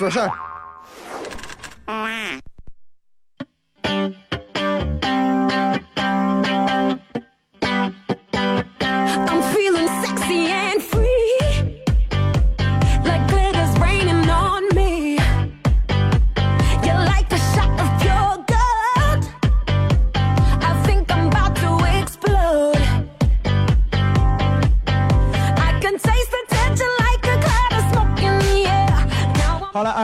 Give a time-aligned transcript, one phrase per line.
[0.00, 0.49] 说事儿。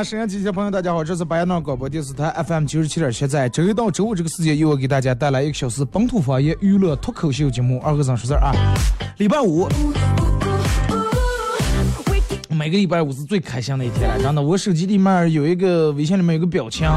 [0.02, 8.52] 沈阳机前朋友，大家好，这是白杨闹广播电视台 FM 九十七点七，在周一到周五这个时间，又要给大家带来一个小时本土方言娱乐脱口秀节目《二和尚说事儿》啊。
[9.16, 9.66] 礼拜五，
[12.50, 14.42] 每个礼拜五是最开心的一天了，真的。
[14.42, 16.86] 我手机里面有一个微信里面有个表情，《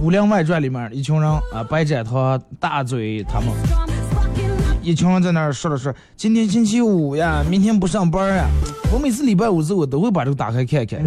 [0.00, 3.48] 武林外传》里面一群人啊，白展堂、大嘴他们。
[4.82, 8.46] 一群人在那儿说了说，今天星期五呀，明天不上班呀。
[8.92, 11.02] 我每次礼拜五时我都会把这个打开看看。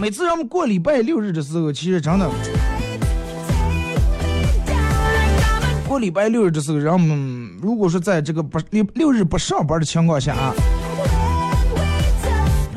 [0.00, 2.26] 每次让我们过礼拜六日的时候，其实真的
[5.86, 10.54] 过礼拜六日的时候，让我们如果说在这个不六六日不上班的情况下啊，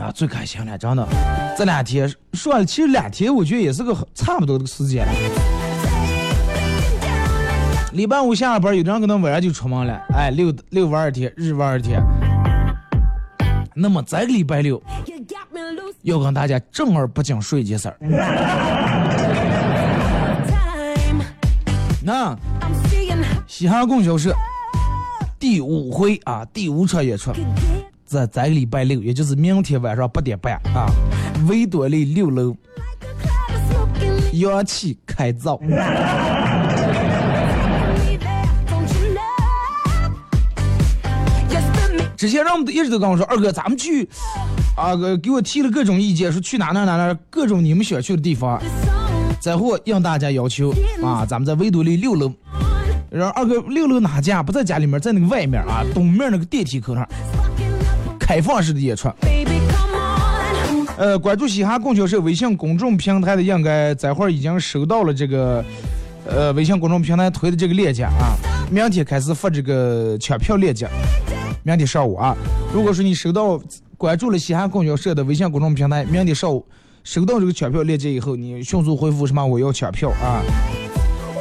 [0.01, 1.07] 啊最开心了，真的。
[1.57, 5.11] 这两天说了，其实两天我觉得也是个差不多的时间了。
[7.93, 12.03] 礼拜五下了班，有的人可能晚上就出门了，哎，六六玩二天，日玩二天。
[13.75, 14.81] 那么这个礼拜六
[16.01, 17.97] 要跟大家正儿不经说一件事儿。
[22.05, 22.37] 那
[23.47, 24.35] 西汉供销社
[25.39, 27.31] 第五回啊，第五场演出，
[28.05, 30.85] 在这个礼拜六，也就是明天晚上八点半啊，
[31.47, 32.55] 维多利六楼，
[34.33, 35.59] 阳气开灶。
[42.17, 44.07] 之前让我们一直都跟我说，二哥，咱们去
[44.75, 48.59] 啊，给给我提了各种意见，说去哪哪哪哪，各种你们想去的地方。
[49.39, 50.73] 再后应大家要求
[51.03, 52.31] 啊，咱们在维多利六楼。
[53.09, 57.07] 然后二哥六楼哪家不在家里面，在那个外面啊，东面那个电梯口那
[58.19, 59.09] 开放式的演出。
[60.97, 65.63] 呃，关注嘻哈供销社微信公众平台的，应该这会儿已经收到了这个，
[66.25, 68.35] 呃，微信公众平台推的这个链接啊。
[68.71, 70.87] 明天开始发这个抢票链接，
[71.63, 72.35] 明天上午啊。
[72.73, 73.59] 如果说你收到
[74.03, 76.67] 关注了西安供销社的微信公众平台，明天上午
[77.05, 80.43] 收到这个抢票链接以后，你迅速回复什么我要抢票啊，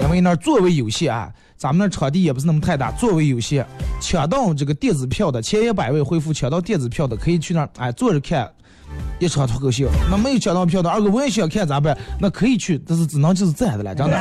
[0.00, 3.66] 因为那座位有限啊，咱们那场地也不是那么太大，座位有限，
[4.00, 8.48] 抢到这个电子票的前一百位回复抢到电子票的，可以去那儿哎坐着看。
[9.18, 11.98] 一场脱口秀，那没有抢到票的，二哥我也想看咋办？
[12.20, 14.16] 那可以去，但是只能就是这样的了，真的。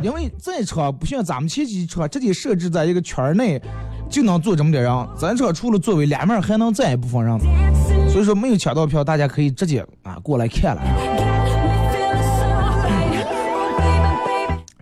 [0.00, 3.60] 因为这一场不像咱们前几场直接设置在一个圈儿内，
[4.14, 5.08] 就能坐这么点人。
[5.18, 7.36] 咱这除了座位，两面还能站一部分人，
[8.08, 10.82] 所以说没有抢到票，大家可以直接啊过来看了。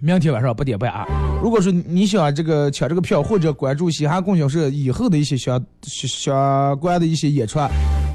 [0.00, 1.06] 明天晚上八点半啊！
[1.42, 7.58] 如果说你想这个抢这个票，或者关注嘻哈供销社以后的一些相相关的一些演出，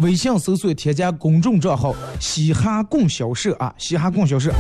[0.02, 4.54] 微信搜索添加公众账号“嘻哈供销社”啊，嘻哈供销社。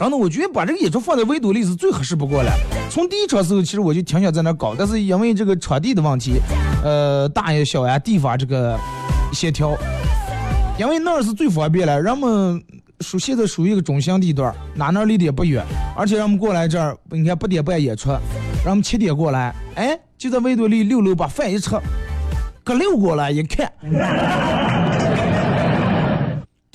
[0.00, 2.50] 真的，我觉得把这个演出放在维多利是最合适不过了。
[2.88, 6.40] 从第一场时候，其实我就挺想在那搞，但是因为这个场地的问题，
[6.82, 8.78] 呃，大呀小呀地方这个
[9.30, 9.76] 协调，
[10.78, 12.58] 因为那儿是最方便了，人们
[13.00, 15.62] 属现在属于一个中心地段，哪哪儿离得也不远，
[15.94, 18.08] 而且人们过来这儿，你看八点半演出，
[18.64, 21.78] 人们七点过来，哎，就在维多利六楼把饭一吃，
[22.64, 23.70] 搁溜过来一看，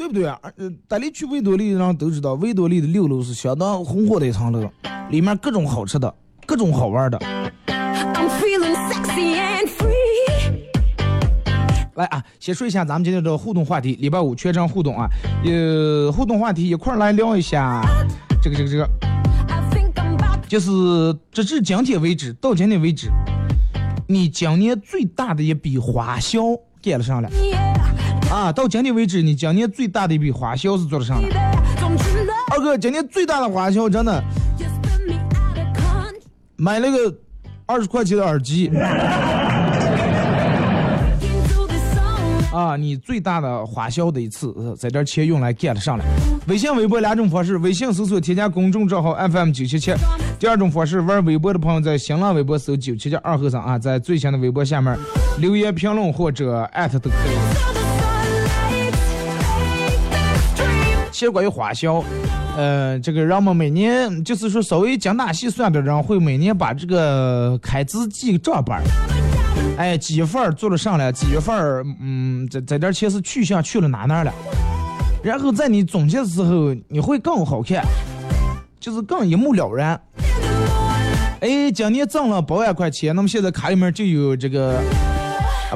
[0.05, 0.39] 对不对啊？
[0.57, 4.69] 呃，大家去维多利的人都知道，维多利的六楼是相当红火的一层楼，
[5.09, 6.13] 里面各种好吃的，
[6.45, 7.19] 各种好玩的。
[11.95, 15.07] 来啊，先说一下咱们今天的互动话题，礼拜五全程互动啊，
[15.43, 17.81] 呃，互动话题一块儿来聊一下
[18.43, 18.87] 这个这个这个
[20.47, 20.71] 就是
[21.31, 23.09] 直至今天为止，到今天为止，
[24.07, 26.41] 你今年最大的一笔花销
[26.79, 27.54] 干了上了 yeah.
[28.31, 28.51] 啊？
[28.51, 31.27] 到今天为止，你今年最大的一笔花销是做了上了。
[32.51, 34.23] 二哥，今年最大的花销真的
[36.55, 37.13] 买了个
[37.65, 38.71] 二十块钱的耳机
[42.53, 46.05] 啊，你最大的花销的一次，在这钱用来 get 上来。
[46.47, 49.93] 微信、微博两种方式，微信搜索添加公众账号 FM 九七七。
[50.39, 54.97] 第二种方式，玩微博的朋友在新浪微博搜九七七二和尚啊，在最新的微博下面
[55.39, 57.84] 留言评论或者艾特都可以。
[61.15, 62.03] 其实关于花销，
[62.57, 68.83] 呃，这个人们每年就是说稍微精打细算的人，会每年把这个开支记个账本儿。
[69.77, 74.33] 哎，几月份儿做了上来，几月份儿，嗯，在在这点钱是去向去了哪哪了，
[75.23, 77.81] 然后在你总结的时候，你会更好看，
[78.77, 79.97] 就是更一目了然。
[81.39, 84.81] 哎，今年挣了八万块钱，那么现在卡里面就有这个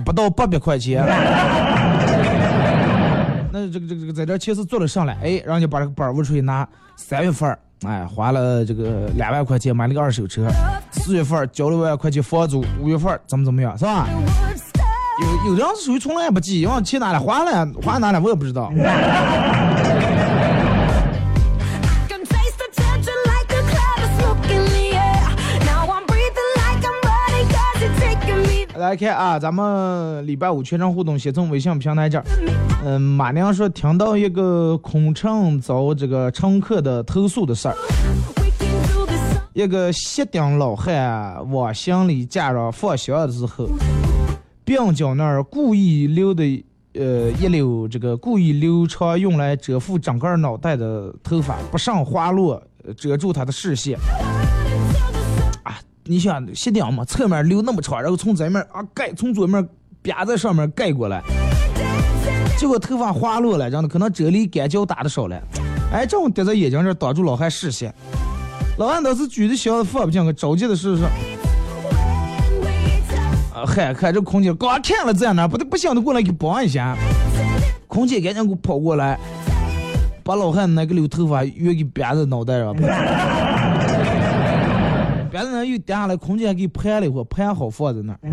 [0.03, 1.01] 不到八百块钱。
[3.71, 6.67] 这个这个这个在这儿钱是做了上来，哎，然后就把这个本儿捂出去拿。
[6.95, 10.45] 三月份，哎，花了这个两万块钱买了个二手车。
[10.91, 14.06] 四月份交了万块钱房租，五月份怎么怎么样，是吧？
[15.21, 18.69] 有有的人属于从来不记，因为钱哪里花了，花哪了我也不知道。
[28.79, 32.23] 来看啊，咱们礼拜五全程互动，先从微信平台这儿。
[32.85, 37.75] 嗯，马娘说听到一个空乘遭这个乘客的投诉的事儿，
[39.53, 43.67] 一个锡顶老汉往行李架上放箱的时候，
[44.65, 46.43] 鬓角那儿故意留的
[46.93, 52.63] 呃一绺这个故意留长用来遮覆整个脑袋的头发不慎滑落，
[52.95, 53.99] 遮住他的视线。
[56.09, 59.63] 你想锡顶嘛，侧面留那么长，然后从这面啊盖，从左面
[60.01, 61.21] 啪在上面盖过来，
[62.57, 65.39] 结果头发滑落了，然后可能啫喱干胶打的少了，
[65.94, 67.94] 哎，正好跌在眼睛这挡住老汉视线。
[68.79, 71.06] 老汉当时举着箱子放不进去，着急的是说。
[73.53, 76.97] 啊，嗨，看这空姐刚看了在那，不得不想的过来给帮一下。
[77.88, 79.19] 空姐赶紧给我跑过来，
[80.23, 82.75] 把老汉那个留头发又给别在脑袋上，
[85.39, 88.19] 别在那又掉下来，空姐还给盘了一会儿，盘好放在那儿。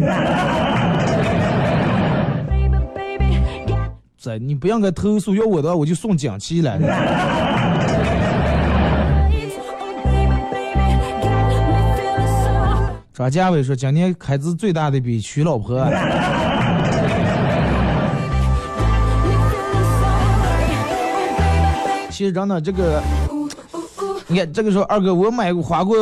[4.18, 6.88] 这你不应该投诉，要我的话我就送锦旗来了。
[9.30, 9.52] it.
[9.68, 10.82] Oh, baby, baby,
[11.22, 12.50] got me feeling so.
[13.14, 15.78] 张家伟说，今年开支最大的比娶老婆。
[22.10, 23.00] 其实真的这个.
[24.28, 25.96] 你看这个时候二哥，我买过花过，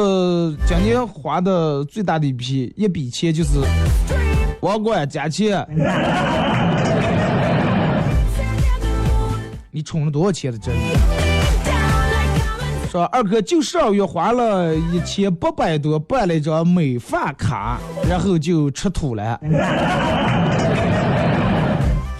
[0.67, 3.61] 今年花的最大的一笔一笔钱就是
[4.61, 5.67] 网管加钱。
[9.71, 10.81] 你充了多少钱的真？Down
[12.09, 17.79] like I'm in 说二哥就上月花了一千八百多办了一张美发卡，
[18.09, 19.38] 然后就吃土了。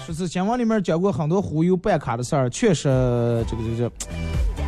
[0.05, 3.93] 说是新闻里面讲过很多忽悠办卡的事儿，确实这个这个这个，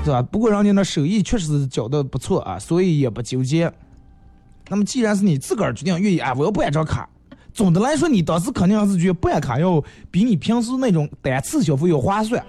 [0.07, 0.23] 对吧？
[0.23, 3.69] 不过人家那手艺确实是教的不错啊，所以也不纠结。
[4.69, 7.09] 那么既然是你自个儿决定愿意啊，我要办张卡。
[7.53, 12.41] 总的来说，你当时肯定还是觉得办卡要比你平时那种单次消费要划算，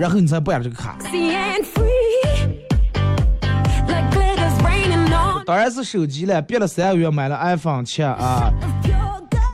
[0.00, 0.98] 然后你才办了这个卡。
[5.46, 8.50] 当然是手机了，憋了三个月买了 iPhone 七啊，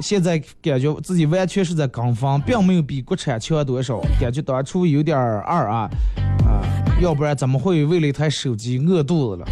[0.01, 5.91] 现在感觉自己完全是在跟风，并没有比国产强多少，感觉当初有点二啊啊，
[7.01, 9.49] 要不然怎么会为了一台手机饿肚子了？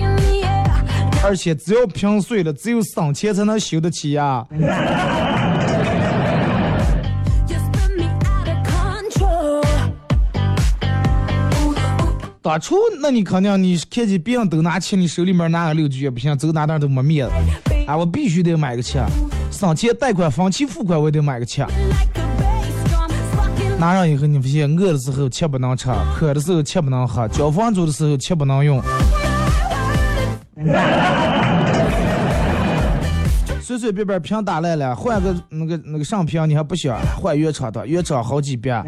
[1.25, 4.47] 而且只要屏碎了，只有省钱才能修得起呀、啊
[12.45, 17.33] 当初那你肯定你看见别人都拿钱，你手里面拿个六 G 也不行，走哪哪都没面子
[17.87, 17.97] 啊！
[17.97, 19.07] 我必须得买个车，
[19.53, 21.65] 省钱贷款分期付款我也得买个车。
[23.83, 28.81] 拿上以后，你发现饿的时候吃不能吃，渴的时候吃不能喝，交房租的时候吃不能用。
[33.61, 38.81] 随随便便瓶打烂了，换个那个那个上屏你还不想换原厂的，原厂好几遍。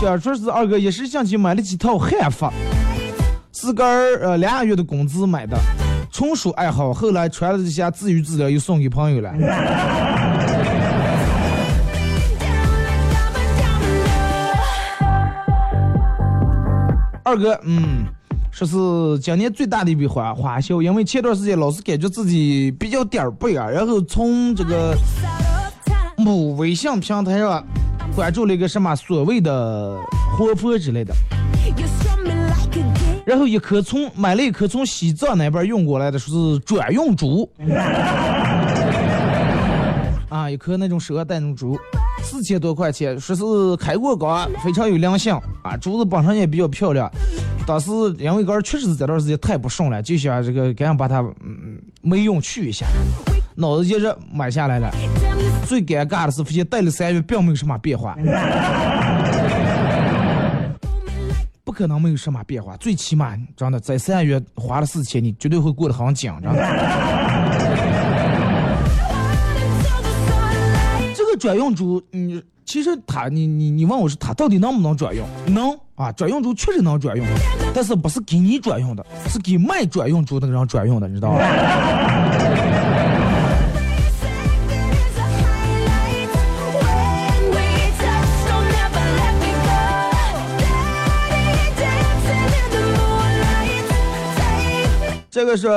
[0.00, 2.48] 小春是二哥一时兴起买了几套汉服，
[3.50, 5.58] 自个儿呃两个月的工资买的，
[6.16, 6.94] 纯属爱好。
[6.94, 9.30] 后来传了这些自娱自乐，又送给朋友了。
[17.22, 18.06] 二哥，嗯，
[18.50, 24.96] 说是今年最大的一笔花花销，因为前段时间老是感觉自己比较点儿背啊，然后从这个
[26.16, 27.62] 某微信平台上
[28.14, 30.00] 关注了一个什么所谓的
[30.34, 31.14] 活泼之类的，
[33.26, 37.50] 然后一颗从买了一颗从西藏那边运过来的，说是专用猪，
[40.30, 41.76] 啊，一颗那种蛇带那种猪，
[42.22, 45.32] 四千多块钱，说是开过缸，非常有良心
[45.64, 47.10] 啊，珠子本身也比较漂亮。
[47.66, 52.86] 当时因为哥确实是这段时间太不顺了，就想这个赶紧把它嗯没用去一下，
[53.56, 54.88] 脑子接着买下来了。
[55.66, 58.16] 最尴尬的是，发现戴了三月并没有什么变化。
[61.66, 66.54] 不可能没有什么变化，最起码真的在三月花了四千，你绝对会过得很紧张。
[71.12, 75.26] 这个专用猪，你其实它，你你你问我是它到底能不能专用？
[75.48, 77.26] 能啊，专用猪确实能专用，
[77.74, 81.38] 但是不是给你专用的，是给卖专用猪那个人专用的，你知道吧？
[95.36, 95.68] 这个是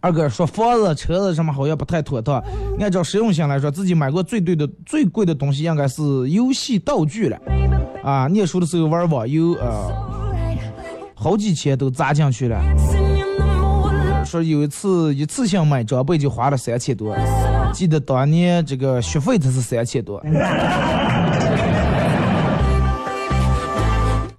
[0.00, 2.42] 二哥说房子、车子什么好像不太妥当。
[2.80, 7.38] 按照实用性来说，自己买过最对的、最贵的东西应该是游戏道具了。
[8.02, 9.92] 啊，念书的时候玩网游，呃，
[11.14, 12.58] 好几千都砸进去了。
[14.24, 17.14] 说有一次一次性买装备就花了三千多，
[17.74, 20.18] 记得当年这个学费才是三千多。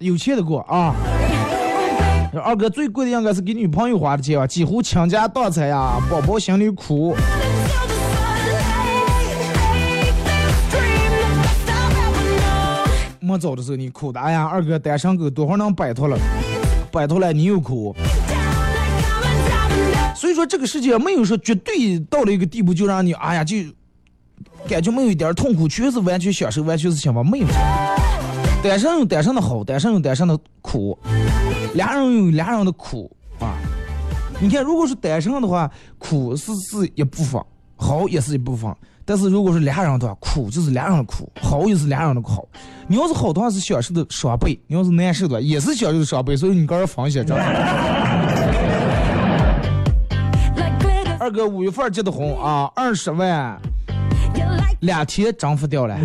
[0.00, 0.92] 有钱的过啊！
[2.40, 7.14] 二哥最贵的应该是给女朋友花的钱吧，几乎倾家荡产呀，宝宝心里苦。
[13.20, 16.18] 没走的时候你哭的，哎呀，二哥单身狗多会能摆脱了？
[16.92, 17.94] 摆脱了你又哭。
[20.14, 23.56] 所以说这个世界没有说绝对到了一个地步就让你哎呀就
[24.68, 27.46] 感觉没有一点痛苦，全是完全享受，完全是幸福，没有。
[28.62, 30.98] 单身有单身的好，单身有单身的苦，
[31.74, 33.54] 俩人有俩人的苦啊。
[34.40, 37.40] 你看，如果是单身的话，苦是是一部分，
[37.76, 38.74] 好也是一部分。
[39.04, 42.44] 但是如果是俩人的话，苦就是俩人的苦，好也是俩人的好。
[42.88, 46.36] 你要是好的话是享受的双倍，你要是难受的话也是享受的双倍。
[46.36, 47.44] 所以你个人放心知道吗？
[51.20, 53.60] 二哥五月份结的婚啊，二十万，
[54.80, 55.96] 两天涨幅掉了。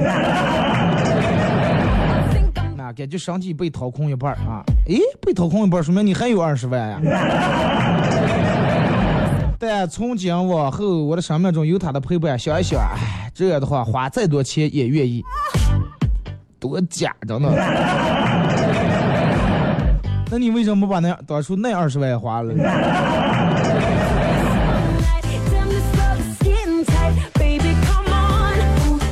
[2.89, 4.63] 那感觉身体被掏空一半啊！
[4.87, 6.99] 诶，被掏空一半，说明你还有二十万呀。
[9.59, 15.23] 但从今往后，我的生命中有他的陪伴，想一想，哎，这样的话，花再多钱也愿意。
[16.59, 17.51] 多假着呢！
[20.31, 22.51] 那你为什么不把那当初那二十万也花了？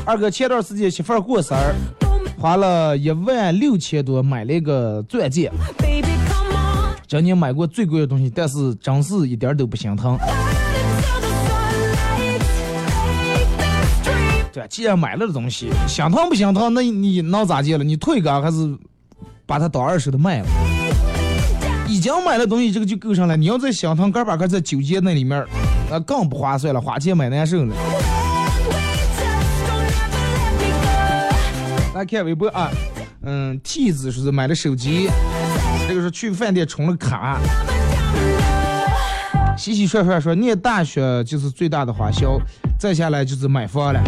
[0.04, 1.76] 二哥前段时间媳妇儿过生日，
[2.40, 5.52] 花了一万六千多买了一个钻戒。
[7.08, 10.18] 今年买过最贵的东西，但是真是一点都不心疼。
[14.54, 16.74] 对，既然买了的东西，心疼不心疼？
[16.74, 17.84] 那你能咋地了？
[17.84, 18.78] 你退个还是
[19.46, 20.48] 把它当二手的卖了？
[21.88, 23.38] 已经买了东西，这个就够上了。
[23.38, 25.46] 你要再心疼，个把个在纠结那里面，
[25.90, 27.74] 那更不划算了，花钱买难受了。
[31.98, 32.70] 来看微博啊，
[33.24, 35.10] 嗯，T 子说是买了手机，
[35.88, 37.40] 这个是去饭店充了卡。
[39.58, 42.40] 洗洗涮涮说念大学就是最大的花销，
[42.80, 44.00] 再下来就是买房了。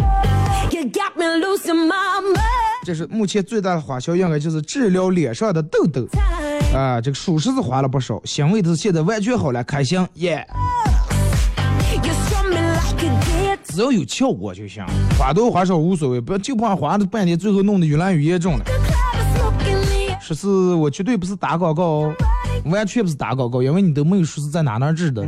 [2.84, 6.06] 这是目前最大的花销，应该就是治疗脸上的痘痘。
[6.72, 10.46] 啊，这个属实是花了不少，欣慰的是现在完全好了，开心耶！
[13.70, 14.84] 只要有效果就行，
[15.16, 18.64] 花多花少无所谓，不要就怕花的半天，最后弄得越来越严重了。
[20.20, 22.14] 说是我绝对不是打广告哦，
[22.64, 25.22] 完全不是打广告，因为你都没有说是在哪哪治的。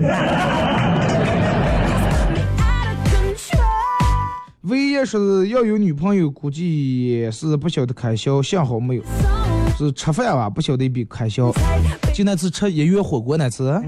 [4.63, 9.03] 唯一说是要有女朋友，估计也是不晓得开销幸好没有，
[9.79, 11.53] 是吃饭吧，不晓得一笔开销，
[12.13, 13.81] 就那次吃一月火锅那次。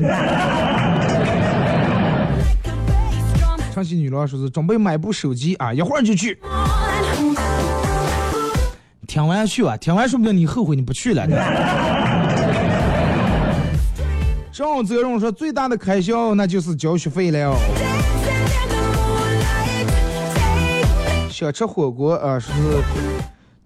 [3.75, 6.39] 唱戏女郎说是准备买部手机啊，一会儿就去。
[9.09, 11.27] 听完去吧，听完说不定你后悔你不去了。
[14.53, 17.53] 张泽荣说最大的开销那就是交学费了。
[21.29, 22.53] 想吃火锅啊，是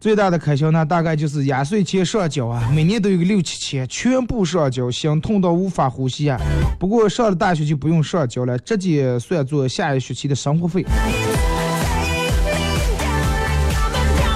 [0.00, 6.40] 最大的开销，那大概就是压岁钱上交啊， 每年都有个六七千，全部上交，心痛到无法呼吸啊。
[6.78, 10.84] 不过上了大学就不用上交了，直接算作下一学期的生活费。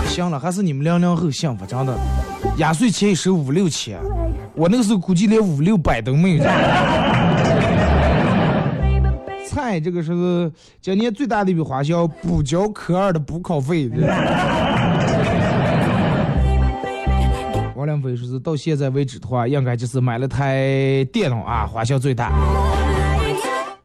[0.09, 1.97] 行了，还是你们零零后幸福，真的。
[2.57, 4.00] 压岁钱也是五六千，
[4.57, 6.45] 我那个时候估计连五六百都没有。
[9.49, 10.50] 菜这个是
[10.81, 13.88] 今年最大的一笔花销，补交科二的补考费。
[18.02, 22.32] 飞说是到现在为止的话，应该就是买了台电脑啊，花销最大。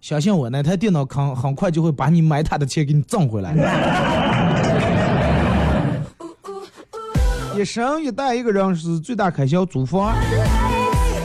[0.01, 3.53] 相信我，那台电脑很很快就会把你买它的钱给你挣回来。
[7.57, 10.15] 一生一代一个人是最大开销租房。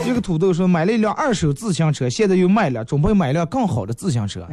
[0.04, 4.44] 这个土豆说买了一辆二手自行车，现在又卖了，准备买一辆更好的自行车。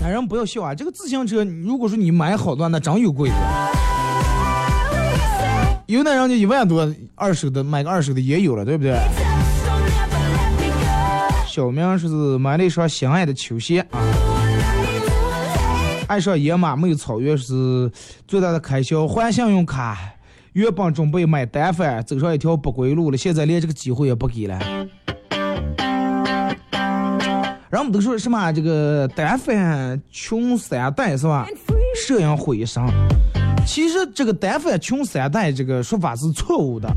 [0.00, 0.74] 男人不要笑啊！
[0.74, 3.34] 这个自行车，如果说你买好的话，那真有贵的。
[5.86, 8.98] 有那人家一万多二手的，买个二手的也有了，对不对？
[11.46, 14.00] 小明说是买了一双心爱的球鞋啊，
[16.08, 17.90] 爱上野马没有草原是
[18.26, 19.98] 最大的开销，还信用卡。
[20.54, 24.58] 原本准备买单反，走上一条不归路了，现在连这个机会也不给了。
[27.70, 31.46] 人们都说什么这个单反穷三代是吧？
[32.06, 32.88] 摄影毁一生。
[33.66, 36.88] 其实这个单反穷三代这个说法是错误的。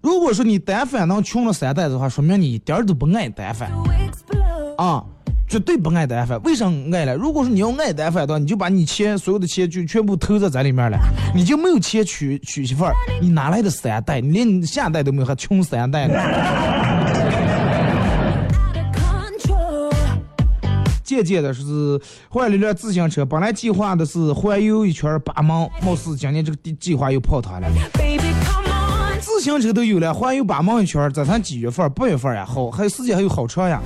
[0.00, 3.70] 如果说你单反能穷了三代的话，说明你一点儿都不爱单反
[4.78, 5.04] 啊。
[5.46, 7.14] 绝对不爱单反，为啥爱了？
[7.14, 10.98] 如果说你要爱单反的话，你就把你钱所有的钱就全部投在在里面了，
[11.34, 14.22] 你就没有钱娶娶媳妇儿，你哪来的三代？
[14.22, 16.14] 你连你下代都没有，还穷三代呢？
[21.04, 27.68] 渐渐的是换了一辆自行车，本来计划的是环游一圈巴盟，貌似今年这个计划又泡汤了。
[29.20, 31.90] 自行车都有了，环游巴盟一圈，这才几月份？
[31.92, 33.80] 八月份呀，好，还有时间还有好长呀。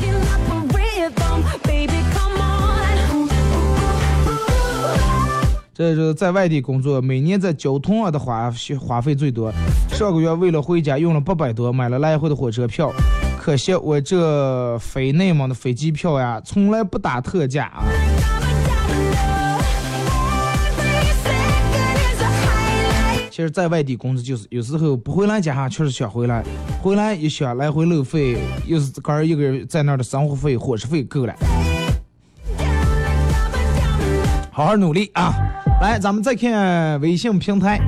[5.74, 9.52] 这是在外地工作，每年在交通上的花花费最多。
[9.90, 12.92] 上个月为了回家用了八百多，买了来回的火车票。
[13.48, 17.82] 可惜我这飞内蒙的飞机票呀，从来不打特价啊。
[23.30, 26.44] 其实，在外地工作就是有时候不回来家哈，确实想回来。
[26.82, 31.34] 回来一想，来回路费又是自个儿一个人在那儿的生活费、伙食费够了。
[34.52, 35.32] 好好努力啊！
[35.80, 37.80] 来，咱们再看微信平台。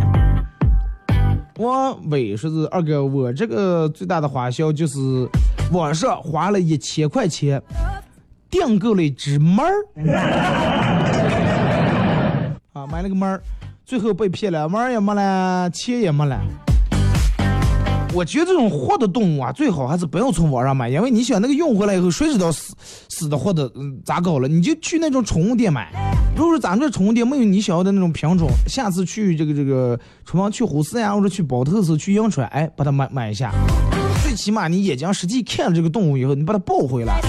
[1.59, 4.99] 我伟说是二哥，我这个最大的花销就是
[5.71, 7.63] 网上花了一千块钱
[8.51, 9.73] 订购了一只猫儿，
[12.73, 13.41] 啊，买了个猫儿，
[13.87, 16.41] 最后被骗了，猫儿也没了，钱也没了。
[18.13, 22.75] 我觉得这种活的动物啊，最好还是不要从网上买，因为你想那个用回来以后，谁知道死
[23.09, 24.49] 死的活的嗯咋搞了？
[24.49, 25.93] 你就去那种宠物店买。
[26.35, 33.53] 如果说咱们这宠物店没有你想要的那种品种，下次去这个这个厨房去虎饲呀，或者去宝特斯、去银川，哎，把它买买一下。
[34.31, 37.21] 最起码你眼睛实际看了这个动物以后，你把它抱回来。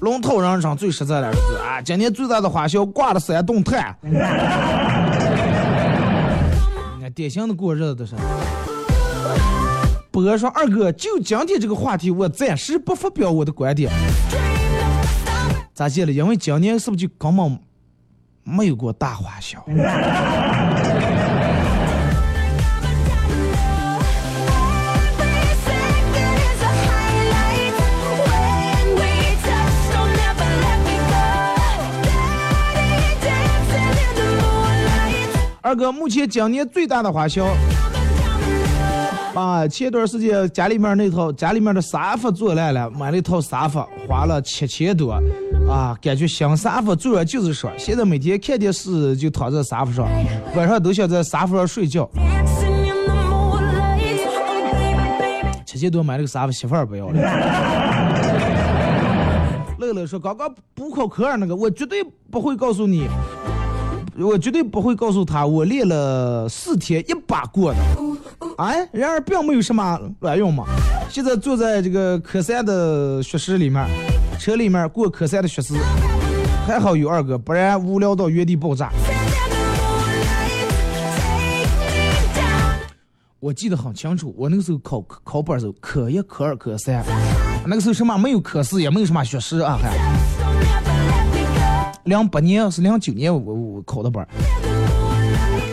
[0.00, 3.94] 龙头人上最实在的是啊，今年最大的花销挂了三栋炭。
[7.14, 8.14] 典型的过日子都是。
[10.10, 13.92] 博说二哥，就今天这个话题，我暂时不发表我的观点。
[15.74, 16.12] 咋接了？
[16.12, 17.58] 因为今年是不是就根本
[18.42, 19.62] 没有过大花销？
[35.74, 37.44] 二哥，目前今年最大的花销，
[39.34, 45.20] 啊，前段时间家里面那套家里面的沙发做烂了，买了一套沙发，花了七千多，
[45.68, 47.74] 啊，感觉新沙发坐着就是爽。
[47.76, 50.08] 现在每天看电视就躺在沙发上，
[50.54, 52.08] 晚上都想在沙发上睡觉。
[55.66, 57.20] 七千多买了个沙发，媳妇儿不要了。
[59.80, 63.08] 乐乐说，刚刚补考科二那个，我绝对不会告诉你。
[64.16, 67.78] 我绝对不会告诉他，我练了四天一把过的。
[68.58, 70.64] 哎，然而并没有什么卵用嘛。
[71.10, 73.84] 现在坐在这个科三的学室里面，
[74.38, 75.74] 车里面过科三的学时，
[76.64, 78.92] 还好有二哥，不然无聊到原地爆炸。
[83.40, 87.04] 我记得很清楚，我那个时候考考本的时候，科一、科二、科三，
[87.66, 90.23] 那个时候什么没有科四，也没有什么学时啊，还。
[92.04, 94.26] 零八年是零九年，我我考的本，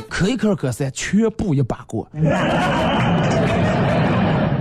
[0.10, 2.08] 科一、科二、科三全部一把过，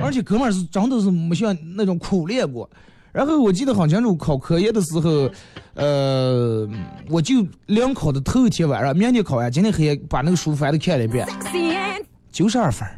[0.03, 2.69] 而且哥们儿是真的是没像那种苦练过，
[3.13, 5.31] 然后我记得很清楚，考科研的时候，
[5.75, 6.69] 呃，
[7.09, 11.25] 我就临考的头一天晚上，明天考完，今天黑夜把那个书翻都看了一遍，
[12.33, 12.89] 九十二分。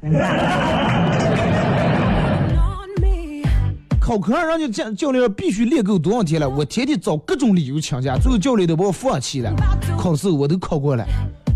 [4.02, 9.52] 考科二，人家教教练必须练够多少天了，我天天找各种理由请假，最后教练都把我放弃了。
[9.96, 11.04] 考试我都考过了，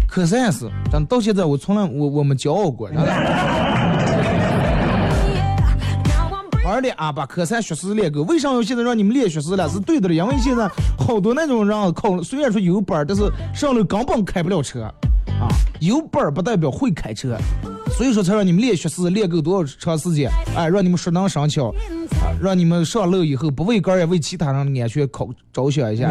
[0.09, 2.89] 科三也是，但到现在我从来我我没骄傲过.
[6.65, 8.23] 二的 啊，把科三学时练够。
[8.23, 9.69] 为啥要现在让你们练学时了？
[9.69, 14.95] 是对的了，因为现在好多那种人啊考，虽然说有本儿，但是上了根本开不了车啊。
[15.81, 17.37] 有本儿不代表会开车，
[17.97, 21.71] 所以说才让你们练学时练够多少长时间，哎，让你们熟能生巧
[22.21, 26.11] 啊，让你们上路以后不为个儿也为其他人的安全考着想一下。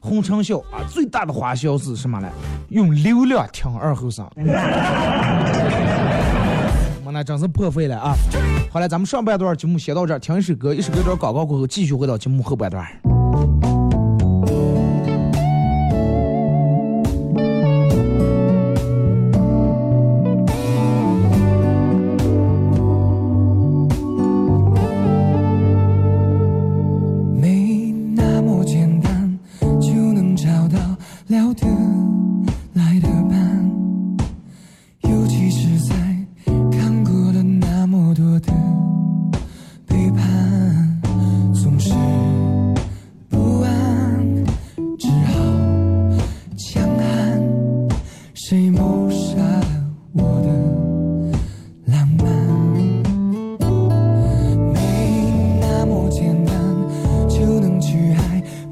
[0.00, 2.28] 红尘笑啊，最大的花销是什么呢？
[2.68, 4.26] 用流量听二后生。
[7.04, 8.14] 我那真是破费了啊！
[8.70, 12.86] 好了，咱们上半段节目先到这儿，听一首歌，一首歌段广告过后，继续回到节目后半段。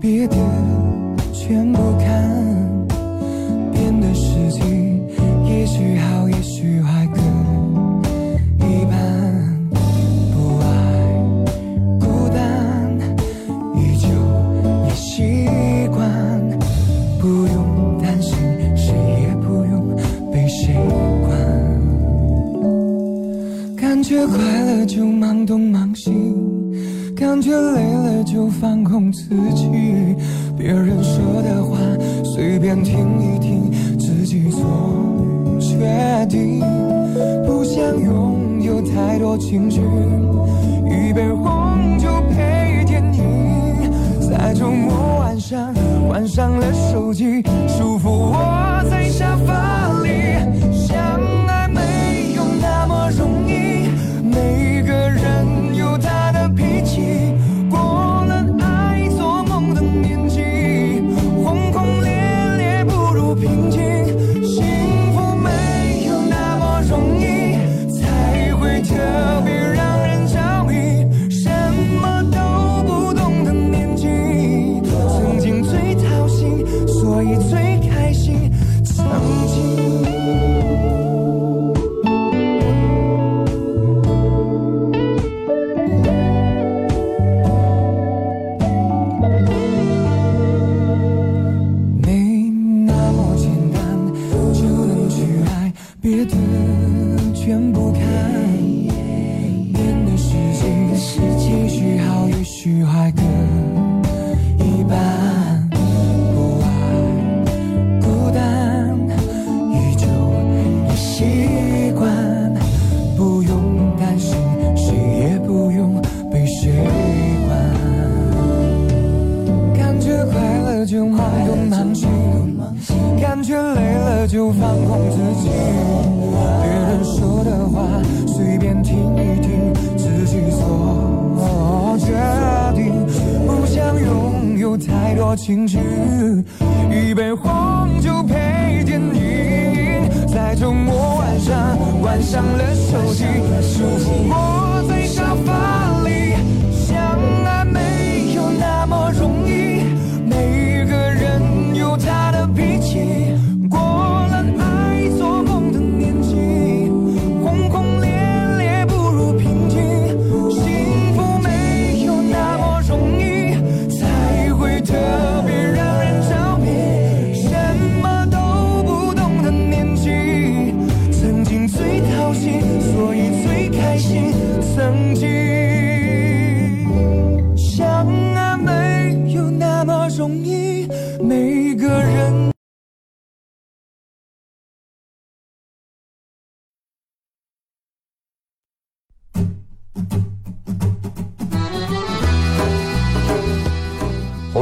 [0.07, 0.37] 别的
[1.33, 2.07] 全不看。
[3.73, 4.61] 变的时机，
[5.45, 7.19] 也许好，也许坏，各
[8.65, 8.95] 一半。
[10.31, 10.65] 不爱
[11.99, 12.97] 孤单，
[13.75, 14.07] 依旧
[14.87, 15.49] 也习
[15.89, 16.09] 惯，
[17.19, 18.39] 不用担心，
[18.77, 19.97] 谁也不用
[20.33, 20.73] 被谁
[21.27, 21.37] 管。
[23.77, 26.13] 感觉快乐就忙东忙西，
[27.17, 29.25] 感觉累了就放空自
[29.57, 29.67] 己。
[32.83, 34.61] 听一听，自己做
[35.59, 36.61] 决定。
[37.47, 39.81] 不想拥有太多情绪，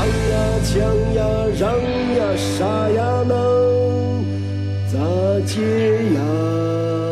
[0.00, 0.12] 唱呀
[0.64, 0.80] 抢
[1.12, 1.20] 呀
[1.58, 1.76] 嚷
[2.16, 3.34] 呀杀呀能
[4.90, 4.98] 咋
[5.44, 5.60] 解
[6.14, 7.09] 呀？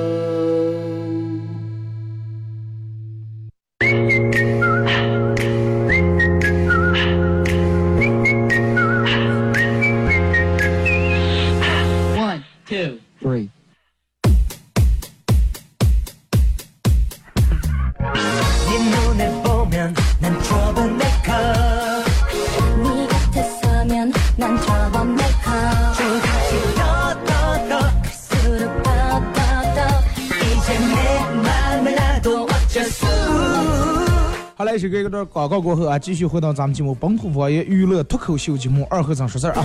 [34.79, 39.65] 这歌，一段广告过后啊，继续回到咱们节目《本土方言娱乐脱口秀》节目二和尚说事儿啊。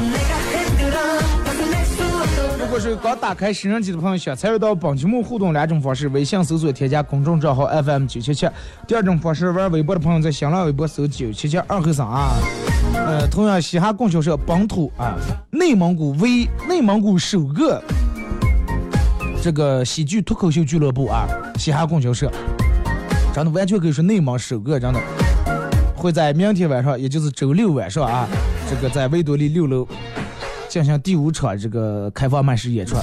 [2.59, 8.47] 如果是刚打开新像机的朋友，想参与到本节目互动，两种方式：微信搜索添加公众账号 FM 九七七；
[8.87, 12.31] 第二种方式，玩微博的朋友在新浪微博搜九七七二和尚啊。
[12.95, 15.15] 呃，同样，嘻哈供销社本土啊，
[15.51, 17.79] 内蒙古为内蒙古首个
[19.43, 21.27] 这个喜剧脱口秀俱乐部啊，
[21.59, 22.31] 嘻哈供销社。
[23.33, 24.99] 真的完全可以说内蒙首个，真的
[25.95, 28.27] 会在明天晚上，也就是周六晚上啊，
[28.69, 29.87] 这个在维多利六楼
[30.69, 32.95] 进行第五场这个开放麦式演出。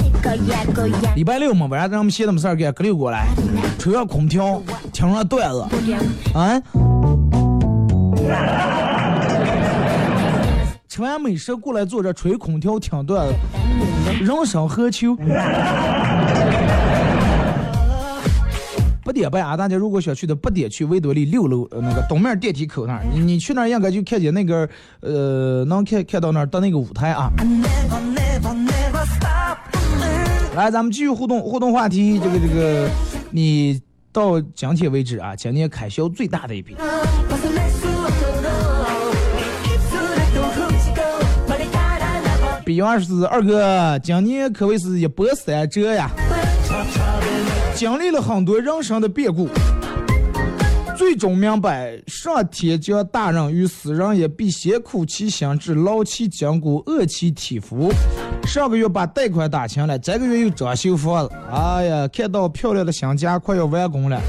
[1.17, 3.27] 礼拜六嘛，晚上咱们闲的没事儿，给隔溜过来，
[3.77, 4.63] 吹上空调，
[4.93, 5.67] 听上段子，
[6.33, 6.63] 啊。
[10.89, 13.35] 吃完美食过来坐着吹空调听段子，
[14.25, 15.17] 人生何求？
[19.11, 24.69] 不点半啊大家如果想去的不点去维多利六楼呃那个东面电梯口那儿你去那儿应该就看见那个
[25.01, 27.29] 呃能看看到那儿的那个舞台啊。
[30.55, 32.89] 来咱们继续互动互动话题这个这个
[33.33, 33.81] 你
[34.13, 36.77] 到今天为止啊今年开销最大的一笔。
[42.65, 46.09] 比二十二哥今年可谓是一波三折呀。
[47.81, 49.49] 经历了很多人生的变故，
[50.99, 57.91] 最终明白上天将大人与死人也必先苦其心志，劳其筋骨，饿其体肤。
[58.45, 64.21] 上个月把贷款打清了，这个月又装修房子，哎呀，看到漂亮的新家快要完工了，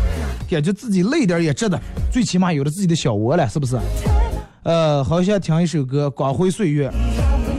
[0.49, 1.77] 感觉自己累点也值得，
[2.09, 3.77] 最起码有了自己的小窝了，是不是？
[4.63, 6.87] 呃，好想听一首歌《光辉岁月》。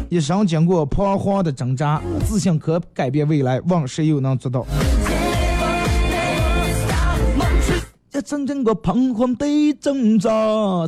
[0.09, 4.67] 一生经过彷徨的挣扎，自信可改变未来，问谁又能做到？
[8.23, 9.47] 曾经个彷徨的
[9.81, 10.31] 挣扎，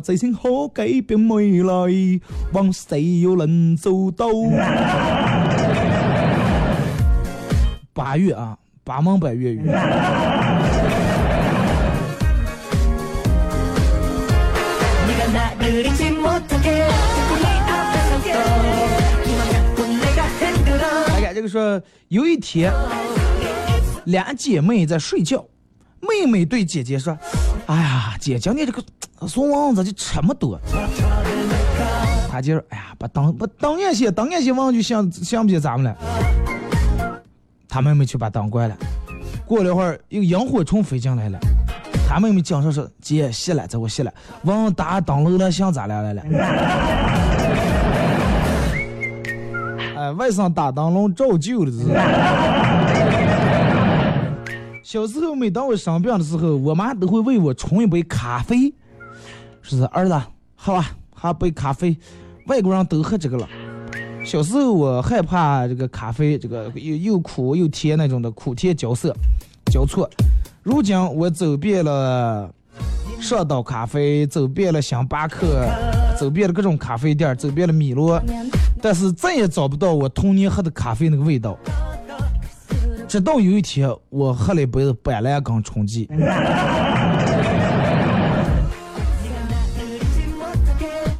[0.01, 2.19] 真心好改变未来，
[2.53, 4.27] 望谁又能做到？
[7.93, 9.65] 八月啊，八芒百月圆。
[21.07, 22.71] 大概这个说，有一天，
[24.05, 25.45] 两姐妹在睡觉。
[26.01, 27.17] 妹妹对姐姐说
[27.67, 28.83] ：“哎呀，姐，今天这个
[29.27, 30.59] 怂王子就这么多？”
[32.29, 35.95] 她姐说：“哎呀，把灯把灯也熄，灯也熄，忘就想想不起咱们了。”
[37.67, 38.77] 她妹妹去把灯关了。
[39.45, 41.39] 过了一会儿，一个萤火虫飞进来了。
[42.07, 44.13] 她妹妹讲说说：“姐，熄了，这我熄了。
[44.43, 46.21] 王打灯笼了，想咋了来了？”
[49.97, 51.77] 哎，外甥打灯笼照旧的是。
[54.85, 58.71] 小时候，每当我生病的时候，我妈都会为我冲一杯咖啡，
[59.63, 60.21] 说是儿子，
[60.55, 61.97] 喝吧，喝杯咖啡，
[62.45, 63.49] 外国人都喝这个了。
[64.23, 69.11] 小时候我害怕这个咖啡，这个又又苦又甜那种的苦甜交涩
[69.71, 70.07] 交错。
[70.61, 72.47] 如今我走遍了
[73.19, 75.67] 上岛咖啡，走遍了星巴克，
[76.15, 78.21] 走遍了各种咖啡店，走遍了米罗，
[78.83, 81.57] 但是再也找不到我童年喝的咖啡那个味道。
[83.15, 86.05] 直到有一天，我喝了一杯板蓝根冲剂，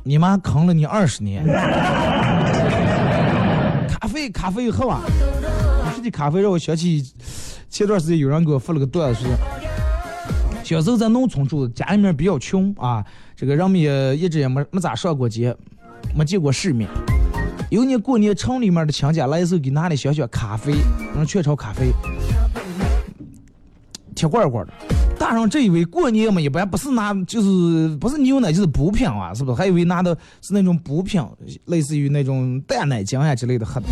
[0.03, 1.47] 你妈坑了你二十年。
[3.87, 5.03] 咖啡，咖啡喝吧。
[5.93, 7.01] 说起咖啡，让我想起
[7.69, 9.21] 前段时间有人给我发了个段子，
[10.65, 13.05] 小时候在农村住，家里面比较穷啊，
[13.37, 15.55] 这个人们也一直也没没咋上过街。
[16.13, 16.89] 没见过世面。
[17.75, 20.73] 有年过年，城里面的亲家来的时候，给拿的小小咖啡，
[21.13, 21.91] 嗯，雀巢咖啡，
[24.15, 24.71] 铁罐罐的。
[25.19, 29.57] 大人这以为过年嘛，一般不是拿就是不是牛奶就是补品啊，是不是？
[29.57, 31.21] 还以为拿的是那种补品，
[31.65, 33.87] 类似于那种淡奶浆啊之类的喝的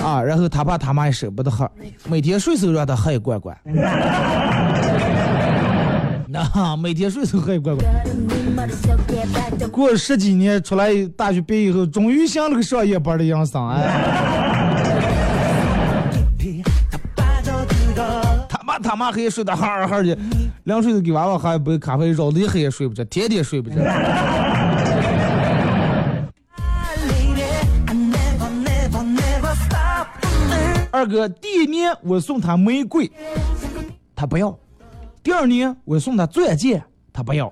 [0.00, 0.22] 啊。
[0.22, 1.68] 然后他爸他妈也舍不得喝，
[2.08, 3.58] 每天顺手让他喝一罐罐。
[6.30, 7.84] 那、每天顺手喝一罐罐。
[9.70, 13.86] 过了十几年，出来大学毕业以后，终于像了个上夜班的样桑哎。
[18.48, 20.18] 他妈他妈黑睡得哈哈的，
[20.64, 23.76] 凉水都给娃娃喝一杯咖啡，绕的黑也睡不着，天天睡不着。
[30.90, 33.10] 二哥，第一年我送他玫瑰，
[34.16, 34.48] 他不要；
[35.22, 37.48] 第二年我送他钻戒，他不要；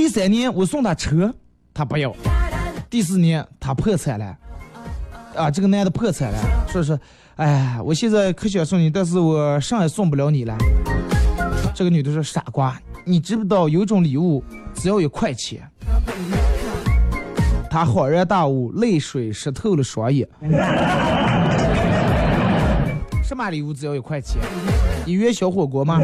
[0.00, 1.30] 第三年我送他车，
[1.74, 2.10] 他不要；
[2.88, 4.34] 第四年他破产了，
[5.36, 6.98] 啊，这个男的破产了，说是，
[7.36, 10.56] 哎，我现在可想送你，但是我上也送不了你了。
[11.74, 15.60] 这个女的说，傻瓜，你知不知道有种礼物只要一块钱？
[17.70, 20.26] 他恍然大悟，泪水湿透了双眼。
[23.22, 24.40] 什么礼物只要一块钱？
[25.04, 26.00] 一元小火锅吗？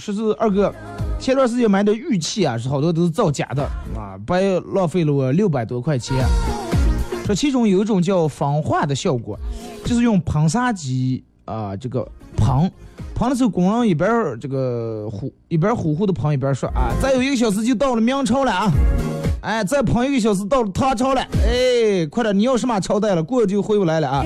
[0.00, 0.74] 说是二哥，
[1.18, 3.62] 前段时间买的玉器啊，是好多都是造假的
[3.94, 4.40] 啊，白
[4.74, 6.16] 浪费了我六百多块钱。
[7.26, 9.38] 说其中有一种叫仿化的效果，
[9.84, 12.04] 就是用喷砂机啊、这个
[12.36, 12.72] 喷，
[13.14, 14.10] 喷的时候工人一边
[14.40, 18.72] 这个呼一边呼呼的喷，一边说啊，再有一个小时就到了明朝了啊，
[19.42, 24.24] 哎，再喷一个小时到了唐朝了，哎，快点，你要什么朝代了，过就回不来了啊，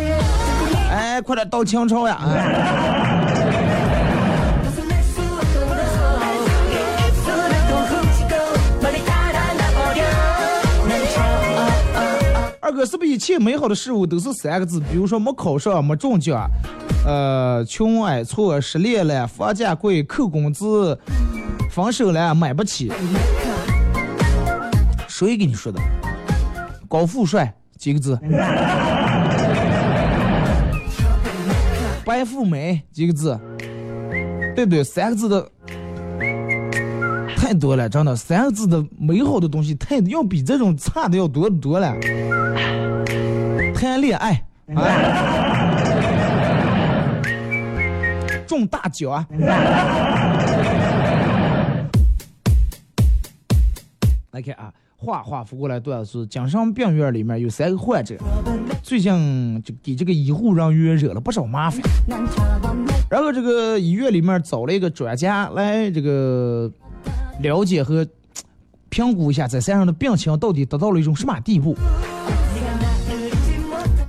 [0.91, 3.24] 哎，快点到清朝呀，哎。
[12.65, 14.81] 二哥，是不是一切美好的事物都是三个字？
[14.91, 16.49] 比如说没考上、没中奖，
[17.05, 20.99] 呃，穷矮挫、失恋了、房价贵、扣工资、
[21.71, 22.91] 分手了、买不起。
[25.07, 25.79] 谁给你说的？
[26.89, 28.19] 高富帅几个字？
[32.03, 33.39] 白富美几个字？
[34.57, 34.83] 对不对？
[34.83, 35.47] 三个字的
[37.59, 41.95] 多了，真的，三个字的美好的东西太要比这种差的要多得多了。
[43.75, 46.05] 谈恋爱，哎，
[48.47, 49.27] 中大奖啊！
[54.31, 58.17] 来看啊，话话扶过来段子是：江上病院里面有三个患者，
[58.83, 61.81] 最近就给这个医护人员惹了不少麻烦。
[63.11, 66.71] 然后这个医院里面找了一个专家来这个
[67.41, 68.07] 了解和
[68.89, 71.77] 评估一下在身上的病情到底达到了一种什么地步。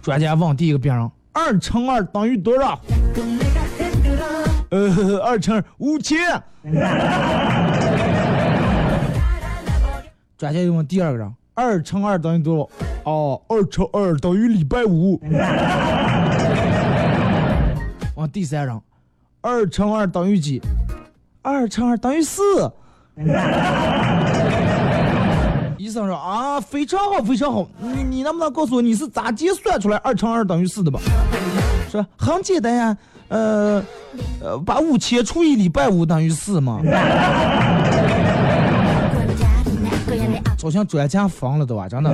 [0.02, 2.80] 专家问第一个病人：二乘二等于多少？
[4.70, 6.20] 呃，二乘五千。
[10.38, 12.70] 专家又问第二个人：二乘二等于多少？
[13.10, 15.20] 哦，二乘二等于礼拜五。
[18.16, 18.80] 问第三人：
[19.42, 20.62] 二乘二等于几？
[21.42, 22.72] 二乘二等于四。
[25.78, 27.66] 医生说啊，非常好，非常好。
[27.80, 31.00] 你你能不能告诉我你是咋计算出来二乘二等于四的吧？
[31.90, 32.98] 说很简单呀，
[33.30, 33.82] 呃
[34.42, 36.82] 呃，把五千除以礼拜五等于四嘛。
[40.62, 42.12] 好像专家疯了都啊，真的。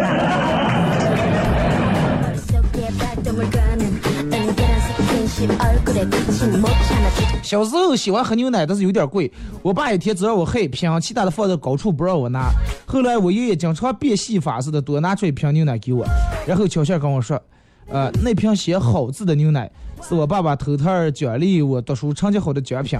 [7.41, 9.31] 小时候喜欢喝牛奶，但是有点贵。
[9.61, 12.51] 我爸一天只让我喝一瓶，其他的放在高处不让我拿。
[12.85, 16.05] 后来我爷爷经常变戏法似的多拿出一瓶牛奶给我，
[16.47, 17.41] 然后悄悄跟我说，
[17.87, 19.69] 呃，那瓶写好字的牛奶
[20.01, 22.99] 是我爸爸偷偷奖励我读书成绩好的奖品，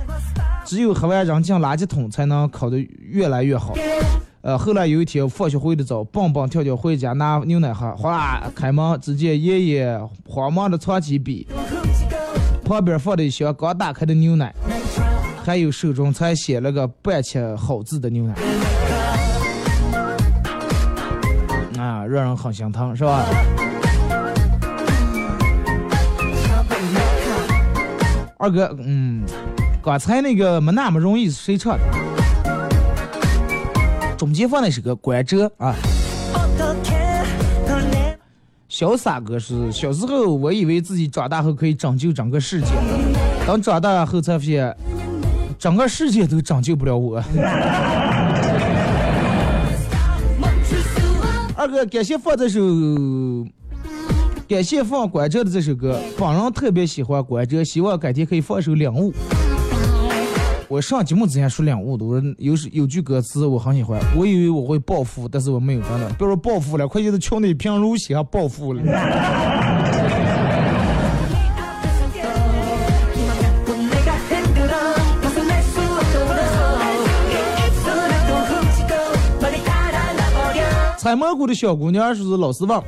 [0.65, 3.75] 只有喝完扔进垃圾桶才能考得越来越好。
[4.41, 11.47] 呃，后来有一天放学回的早，蹦蹦跳跳回家拿牛奶喝，哗，开门只见爷爷慌忙的藏起笔，
[12.71, 14.55] 旁边放了一箱刚打开的牛奶，
[15.43, 18.33] 还有手中才写了个半切好字的牛奶，
[21.77, 23.25] 啊，让人很心疼，是吧？
[28.37, 29.25] 二哥，嗯，
[29.83, 31.83] 刚才那个没那么容易，谁唱的？
[34.17, 35.75] 中间放的是个关喆啊。
[38.81, 42.69] 潇洒哥是小时候我以为自己长大后可以拯救整个世界，
[43.45, 44.75] 等长大后才发现，
[45.59, 47.17] 整个世界都拯救不了我。
[51.55, 52.59] 二哥，感谢放这首，
[54.49, 59.11] 感谢放关喆的这首歌，本人特别喜欢关喆，希望改天可以放一首《领悟》。
[60.71, 68.81] 我上节目之前说领悟的，我说有有句歌词我很喜欢，我以为我会暴富，但是我没有真的，别说暴富了，快就是瞧那平如洗还暴富了。
[80.97, 82.81] 采蘑菇的小姑娘是老师问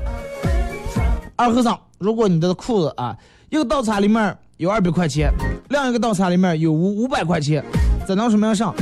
[1.35, 3.17] 二和尚，如果你的裤子啊，
[3.53, 5.31] 一个倒插里面有二百块钱，
[5.69, 7.63] 另一个倒插里面有五五百块钱，
[8.03, 8.73] 怎能说明上？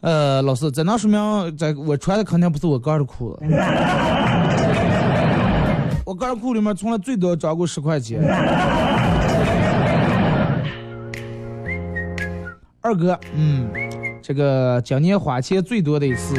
[0.00, 3.40] 呃，老师，怎能说明这我穿的肯定不是我哥的裤子？
[6.06, 8.22] 我哥的裤里面从来最多装过十块钱。
[12.80, 13.68] 二哥，嗯，
[14.22, 16.34] 这个今年花钱最多的一次，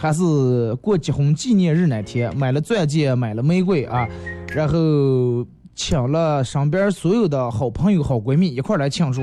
[0.00, 4.04] 还是过结婚纪念日那天，买了钻戒，买了玫瑰啊，
[4.48, 5.46] 然后
[5.78, 9.22] 请了身边所有的好朋友、好闺蜜一块来庆祝。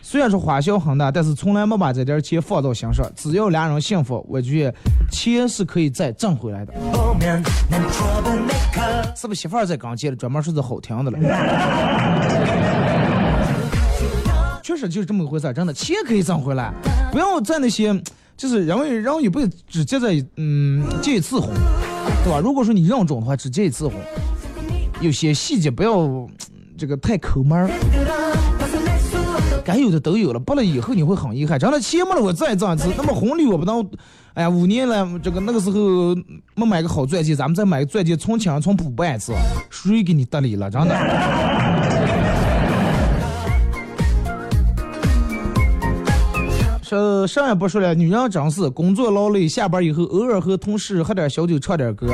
[0.00, 3.06] 虽然说花销很大，但是从来没把这点钱放到心上。
[3.14, 4.74] 只要俩人幸福，我觉得
[5.12, 6.72] 钱是可以再挣回来的。
[9.14, 11.18] 是不是媳妇儿在刚接了，专门说是好听的了？
[14.62, 16.72] 确实就是这么回事，真的，钱可以挣回来，
[17.12, 17.94] 不要在那些
[18.38, 21.50] 就是认为人一辈子只结在嗯结一次婚，
[22.24, 22.40] 对吧？
[22.42, 23.94] 如果说你认准的话，只结一次婚，
[25.00, 26.28] 有些细节不要
[26.76, 27.70] 这个太抠门儿。
[29.64, 31.58] 该有的都有了，不了以后你会很遗憾。
[31.58, 32.88] 真的钱没了，我再挣一次。
[32.96, 33.86] 那么红利我不能，
[34.34, 36.14] 哎呀，五年了，这个那个时候
[36.54, 39.32] 没买个好钻戒，咱们再买个钻戒，从轻从补办一次，
[39.70, 40.70] 谁给你得理了？
[40.70, 40.96] 真的。
[46.82, 52.08] 这啥也不说了，女人真是工作劳累，下班以后偶尔和同事喝点小酒，唱点歌。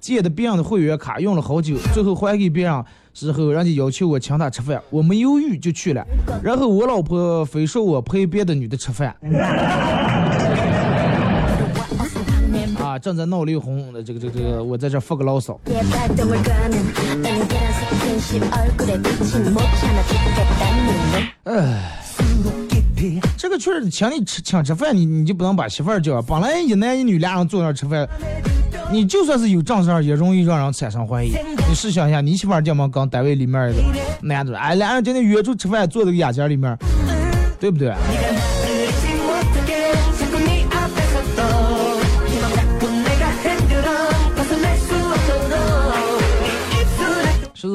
[0.00, 6.04] 借的别人的会员卡用了好久，最后还给别人之后，人家要求我请他吃饭，我没犹豫就去了。
[6.42, 9.14] 然后我老婆非说我陪别的女的吃饭。
[12.82, 15.60] 啊，正在闹离婚，这个这个这个，我在这发个牢骚。
[23.36, 26.20] 这个确实请你吃请吃饭，你你就不能把媳妇儿叫。
[26.22, 28.06] 本来一男一女俩人坐那吃饭，
[28.92, 31.32] 你就算是有正事儿，也容易让人产生怀疑。
[31.68, 33.82] 你试想一下，你媳妇儿这么跟单位里面的
[34.20, 36.76] 男的，哎，俩人今天约出吃饭，坐这个雅间里面，
[37.58, 37.94] 对不对？
[47.54, 47.68] 是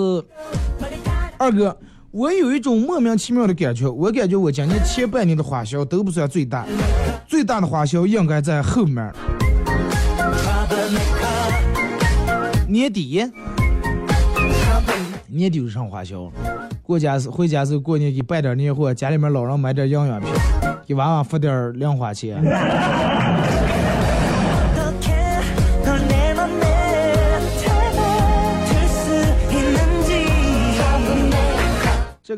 [1.38, 1.78] 二哥，
[2.18, 6.66] 我有一种莫名其妙的感觉，我感觉我今年前半年的花销都不算最大，
[7.28, 9.14] 最大的花销应该在后面儿。
[12.70, 13.22] 年底，
[15.28, 16.32] 年底有上花销，
[16.82, 20.30] 过家是回家时候过年给办点年货，家里面老人买点营养品，
[20.88, 22.42] 给娃娃付点零花钱。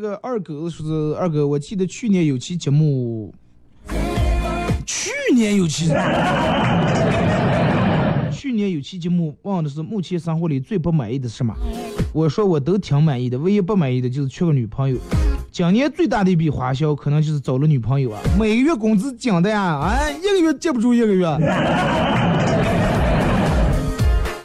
[0.00, 3.34] 个二狗说是二哥，我记得去年有期节目，
[4.86, 5.88] 去年有期，
[8.30, 11.52] 去年有期节目问的是目前生活里最不满意的是什么？
[12.12, 14.96] 我说我都挺满意的，唯一不满意的就是缺个女朋友。
[15.50, 21.26] 今年最大的一笔花销可能就是找了女朋友啊，每个月工资紧的呀，哎，一个月接不住一个月。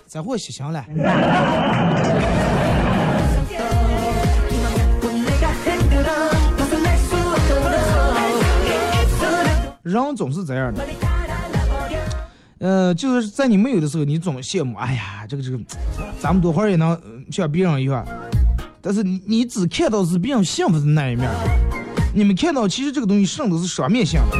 [0.08, 0.84] 这货洗强了。
[9.84, 10.82] 人总是这样的，
[12.60, 15.60] 呃，就是在你没有的时候，你总羡慕，哎呀，这个这个，
[16.22, 16.98] 咱们多会儿也能
[17.30, 18.06] 像别人一样，
[18.82, 21.30] 但是你你只看到是别人幸福的那一面，
[22.14, 24.38] 你们看到其实这个东西上都是双面性的。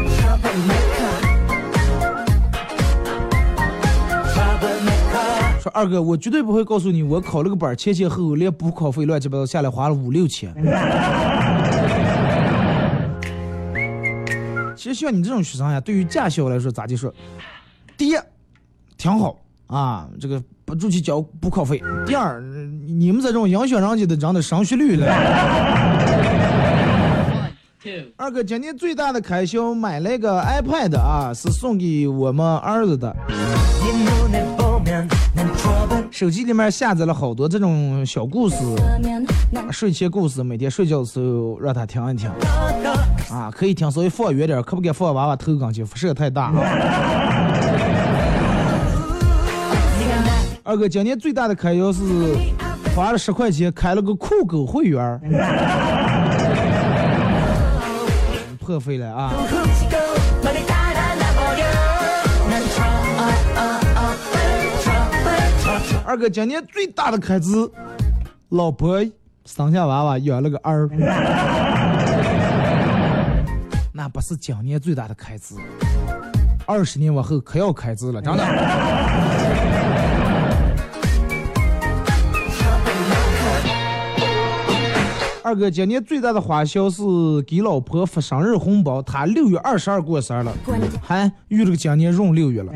[5.60, 10.54] 说二哥，我绝对不会告诉你，我考了个本，前前后后连补考费乱七八糟下来花了五六千。
[14.84, 17.10] 其实像你这种学生呀，对于驾校来说，咋就说？
[17.96, 18.18] 第一，
[18.98, 25.08] 挺好啊，这个不住去交补考费；第二，你们这种影响人家的人的升学率了。
[28.18, 33.16] 二哥，今年最大的开销买了个 iPad 啊，是送给我们儿子的。
[36.14, 38.58] 手机里面下载了好多这种小故事、
[39.72, 42.30] 睡前故事，每天睡觉的时候让他听一听。
[43.32, 45.84] 啊，可以听，稍微放远点，可不敢放娃娃头上去？
[45.84, 46.54] 辐射太大！
[50.62, 52.04] 二哥，今年最大的开销是
[52.96, 55.20] 花了十块钱开了个酷狗会员，
[58.62, 59.34] 破费了啊！
[66.14, 67.50] 二哥，今年最大的开支，
[68.50, 69.04] 老婆
[69.46, 70.88] 生下娃娃养了个儿，
[73.92, 75.56] 那不是今年最大的开支，
[76.68, 78.44] 二十年往后可要开支了，真的。
[85.44, 87.02] 二哥，今年最大的花销是
[87.48, 90.54] 给老婆发生日红包，她六月二十二过生日了，
[91.02, 92.72] 还遇了个今年闰六月了。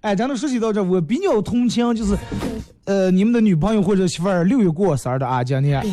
[0.00, 2.16] 哎，咱们说起到这，我比较同情，就是，
[2.84, 5.84] 呃，你们的女朋友或者媳妇儿六月过生日的啊，今年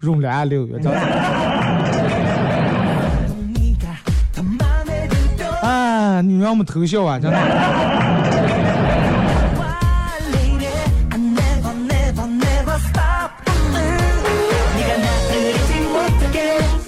[0.00, 0.98] 闰俩六月，真的。
[5.62, 7.38] 啊，你让我们偷笑啊，真的。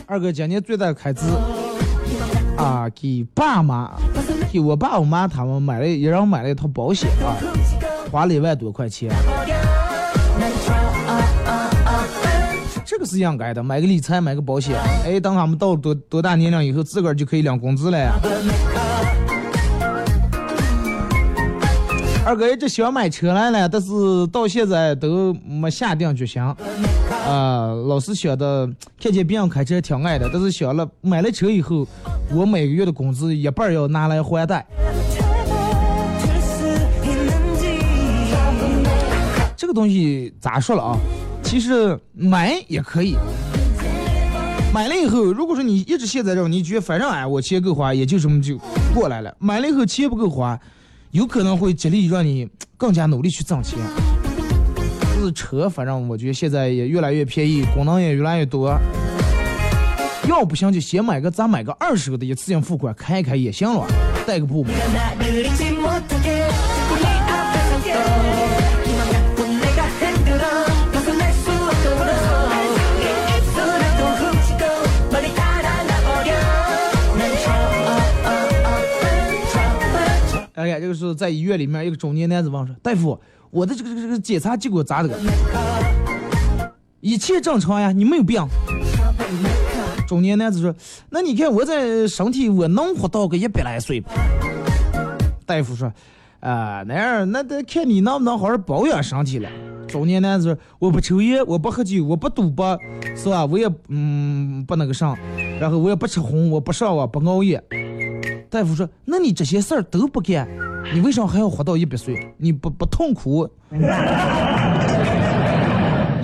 [0.08, 1.26] 二哥今年最大的开支
[2.56, 3.90] 啊，给爸妈，
[4.52, 7.36] 给我爸我妈他们买了，也让我买了一套保险啊，
[8.10, 9.10] 花了一万多块钱。
[12.84, 14.74] 这个是应该的，买个理财，买个保险。
[15.04, 18.12] 哎，等他们到多多大年龄以后，自个儿就可以领工资了呀。
[22.24, 26.42] 二哥一直想买车来了，但是到现在都没下定决心。
[27.26, 28.70] 啊，老是想的，
[29.02, 31.86] 看见别人开车挺爱的，但是想了买了车以后，
[32.30, 34.64] 我每个月的工资一半要拿来还贷。
[39.56, 40.96] 这个东西咋说了啊？
[41.42, 43.16] 其实买也可以，
[44.72, 48.56] 买了以后，如果说你一直现在这儿，你觉得反正哎我钱够花，也就这么就
[48.94, 49.34] 过来了。
[49.40, 50.56] 买了以后钱不够花，
[51.10, 53.78] 有可能会激励让你更加努力去挣钱。
[55.26, 58.78] 是车，反正我觉得现在也越来越便宜，功能也越来越多。
[60.28, 63.84] 要不行就先买个，咱买个二十个的，一次性付款开一开也行了，
[64.24, 64.70] 带个步嘛。
[80.54, 83.20] 哎呀，这个是在医院里面，一个中年男子问说：“大夫，
[83.50, 85.10] 我的这个这个这个检查结果咋的？
[87.00, 88.44] 一切正常呀，你没有病。”
[90.08, 90.74] 中年男子说
[91.10, 94.12] ：“那你看我这身体，我能活到个一百来岁吧？”
[95.44, 95.92] 大夫说
[96.40, 99.48] ：“啊，那样那得看你能不能好好保养身体了。”
[99.88, 102.78] 中年男子说：“我不抽烟，我不喝酒，我不赌博，
[103.16, 103.44] 是吧？
[103.46, 105.16] 我也嗯不那个啥，
[105.60, 107.62] 然后我也不吃红，我不上网，不熬夜。”
[108.50, 110.48] 大夫说：“那你这些事儿都不干，
[110.94, 112.34] 你为啥还要活到一百岁？
[112.38, 113.48] 你不不痛苦？
[113.68, 113.78] 你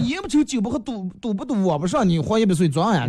[0.08, 3.06] 烟不抽，酒不喝，赌赌不赌，我不上，你活一百岁装呀？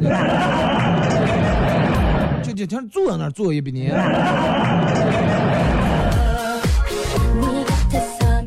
[2.43, 3.93] 就就天坐在那儿坐一百年。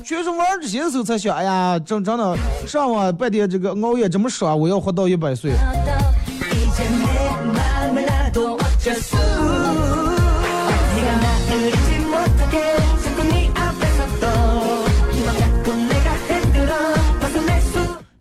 [0.05, 2.37] 全是玩这些的时候才想，哎呀，真真的
[2.67, 5.53] 上网半天这个熬夜这么爽，我要活到一百岁。”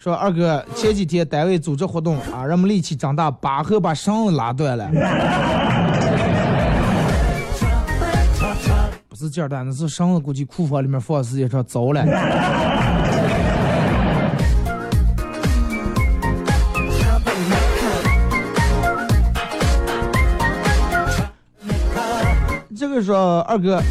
[0.06, 4.88] 说二哥，前几天单位组织活动啊，让我们力气长大，拔河把绳子拉断了。
[9.10, 12.06] 不是劲儿大，那是绳子，估计库房里面放时间长糟了。
[22.78, 23.82] 这个说二哥，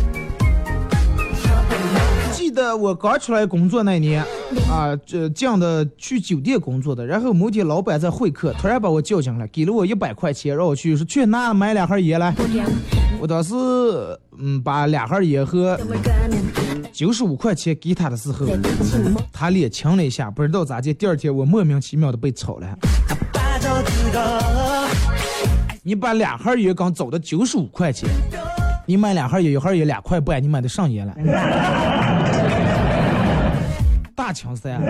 [2.31, 4.25] 记得我刚出来工作那年
[4.71, 12.35] 啊，这这样的去酒店工作的，然后某天老板在会客，突然把我叫进来，给了我一百块钱，让我去说去拿买两盒烟来。
[13.21, 13.55] 我当时
[14.39, 15.79] 嗯把两盒烟和
[16.93, 18.47] 九十五块钱给他的时候，
[19.33, 22.79] 他脸青了一下，不知道咋的，第二天我莫名其妙的被炒了。
[25.83, 28.09] 你把两盒烟刚走的九十五块钱，
[28.87, 31.15] 你买两盒烟，一盒烟两块半，你买的上烟了，
[34.15, 34.81] 大青山！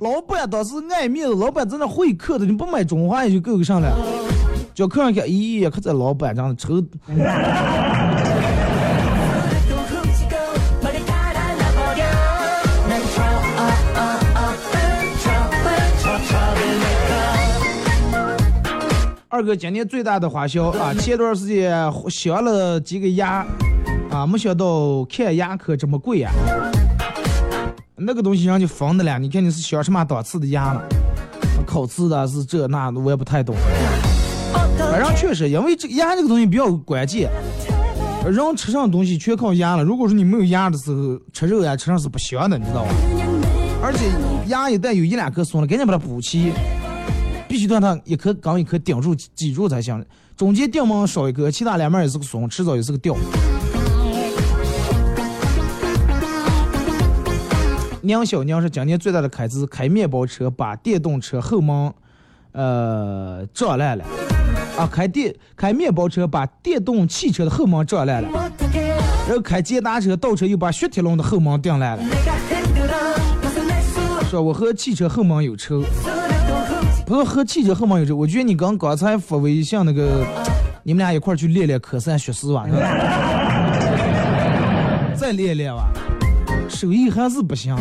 [0.00, 3.88] 老板当时爱面子，老板在那会客的，你不买中华也就够个上了。
[4.74, 6.82] 叫客人看，咦，可这老板长得丑。
[19.28, 23.46] 二哥今年最大的花销啊，前段时间镶了几个牙，
[24.10, 26.30] 啊，没想到看牙科这么贵呀、
[28.04, 30.82] 那个东西人就疯的了，你看你是镶什么档次的牙了？
[31.66, 33.54] 烤瓷的是这那的，我也不太懂。
[34.78, 37.30] 反正确实，因为这鸭这个东西比较关键，
[38.24, 39.84] 人吃上东西全靠牙了。
[39.84, 42.90] 如果说你没有牙的时候吃肉呀，吃上是不香的，你知道吧？
[43.82, 44.10] 而且
[44.48, 46.52] 牙一旦有一两颗松了，赶紧把它补齐，
[47.48, 50.04] 必须让它一颗刚一颗顶住挤住才行。
[50.36, 53.14] 中间顶门少一颗，其他两面也是个松，迟早也是个掉。
[58.02, 61.92] 娘小娘是今年最大的开支，开面包车把电动车后门，
[62.52, 64.04] 呃，撞烂了。
[64.76, 68.28] 啊，开电开面包车把电动汽车的后门撞烂了，
[69.28, 72.04] 然后开捷达车倒车又把雪铁龙的后门顶烂了。
[74.30, 75.82] 说我和汽车后门有仇，
[77.06, 80.24] 不是和汽车后门有仇，我觉得你刚刚才发微信那个，
[80.82, 82.66] 你们俩一块去练练科三学四吧，
[85.14, 85.90] 再练练吧，
[86.82, 87.72] 手艺还是不行。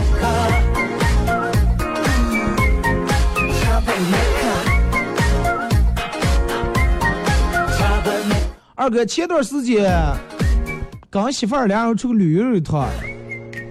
[8.76, 9.92] 二哥前段时间
[11.10, 12.88] 跟媳妇儿俩人出去旅游一趟，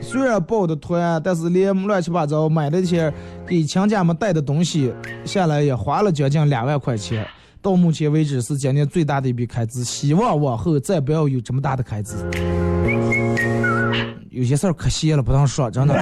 [0.02, 3.12] 虽然报的团，但是连乱七八糟买的些
[3.46, 4.92] 给亲家们带的东西
[5.24, 7.24] 下来也花了将近两万块钱。
[7.62, 12.16] 到目前为止是今年最大的一笔开支，希望往后再不要有这么大的开支。
[14.30, 15.94] 有些事儿可惜了，不能说，真的。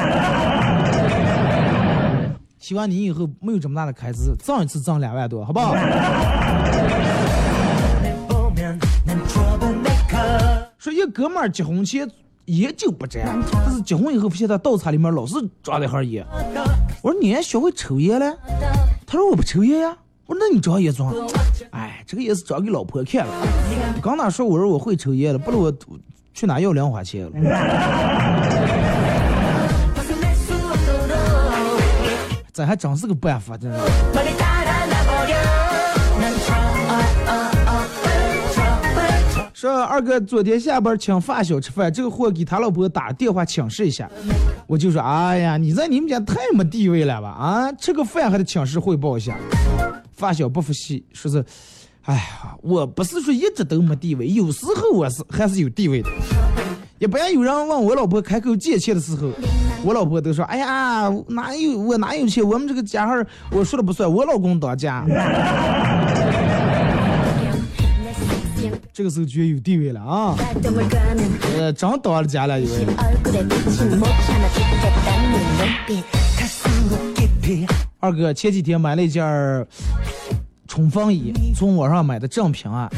[2.59, 5.75] 希望你以后没有这么大的开支，挣一次挣两万多，好不好？
[10.77, 12.07] 说一哥们儿结婚前
[12.47, 16.23] 烟酒不沾，但是结婚以后发现他倒茶里面老是装了一盒烟。
[17.03, 18.37] 我说你还学会抽烟了？
[19.07, 19.97] 他说我不抽烟呀。
[20.27, 21.15] 我说那你装烟装？
[21.71, 23.33] 哎，这个也是装给老婆看了。
[24.03, 25.73] 刚哪说我说我会抽烟了，不然我
[26.39, 27.33] 去哪要零花钱了？
[32.55, 33.79] 这还真是个办法，真是。
[39.53, 44.09] 说二哥昨天下班请发小吃饭，这个货给他老婆打电话请示一下，
[44.69, 47.31] 我就说，哎呀，你在你们家太没地位了吧？
[47.31, 49.37] 啊，吃个饭还得请示汇报一下。
[50.13, 51.45] 发小不服气，说是，
[52.09, 56.09] 哎呀，我不是说一直都没地位，有时候我是还是有地位的。
[56.99, 59.31] 一般有人问我老婆开口借钱的时候，
[59.85, 62.43] 我老婆都说，哎呀，哪有我哪有钱？
[62.43, 65.05] 我们这个家伙，我说了不算，我老公当家。
[68.91, 70.35] 这个时候觉得有地位了啊！
[71.59, 72.87] 呃，真当了家了，以为。
[78.01, 79.23] 二哥前几天买了一件
[80.69, 82.89] 冲锋衣，从网上买的正品啊，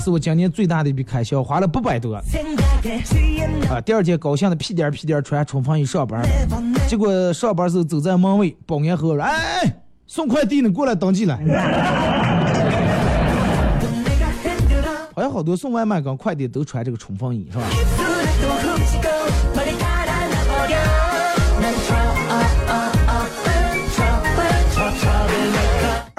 [0.00, 2.16] 是我今年最大的一笔开销，花了八百多。
[2.16, 2.22] 啊，
[3.80, 6.20] 第二天高兴的屁颠屁颠穿冲锋衣上班，
[6.88, 9.72] 结果上班时候走在门卫，保安和我说：“哎，
[10.08, 11.38] 送快递呢，过来登记了。
[15.14, 17.64] ”好像好多送外卖跟快递都穿这个冲锋衣，是吧？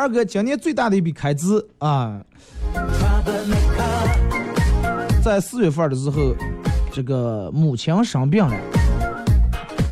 [0.03, 2.19] 二哥今年最大的一笔开支啊，
[5.23, 6.35] 在四月份的时候，
[6.91, 8.53] 这个母亲生病了，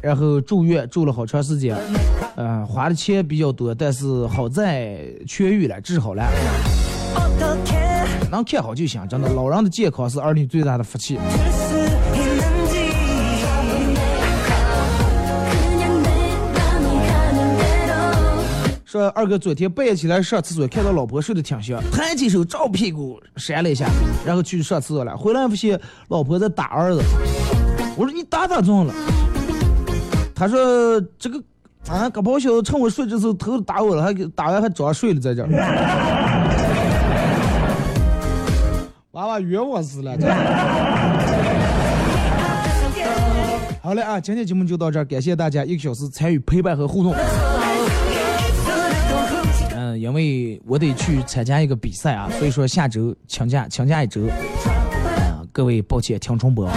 [0.03, 1.77] 然后住院住了好长时间，
[2.35, 6.29] 呃，花的钱比较多，但是好在痊愈了，治好了。
[8.29, 11.17] 能看好就行，真的，老人的健康是儿女最大的福气。
[18.91, 23.87] 说二哥昨天半夜起来上厕所，看到老婆睡得挺香，抬起手照屁股扇了一下，
[24.25, 25.15] 然后去上厕所了。
[25.15, 25.79] 回来发现
[26.09, 27.01] 老婆在打儿子，
[27.95, 28.93] 我说你打他怎么了？
[30.35, 31.41] 他说这个
[31.87, 35.47] 啊，个包小子趁我睡的时候头打我了，还给打完还装睡了在这儿。
[39.11, 40.17] 娃娃冤枉死了！
[43.81, 47.15] 好嘞啊，今天节目就到这儿，感谢大家一个小时参与陪伴和互动。
[49.97, 54.21] 因为我得去参加一个比赛啊，所以说下周请假请假一周。
[54.27, 56.69] 啊，各位抱歉听重播。